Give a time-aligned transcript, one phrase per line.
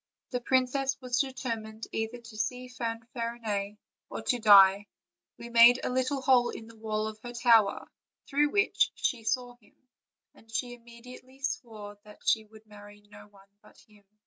[0.31, 3.77] The princess was determined either to see Fanfarinet
[4.09, 4.87] or to die;
[5.37, 7.87] we made a little hole in the wall of her tower,
[8.27, 9.75] through which she saw him,
[10.33, 14.03] and she immediately swore that she would marry no one but him."